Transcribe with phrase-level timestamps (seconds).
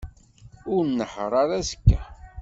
[0.73, 2.01] Ur nnehheṛ ara azekka.